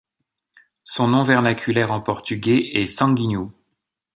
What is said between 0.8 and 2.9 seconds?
Son nom vernaculaire en portugais est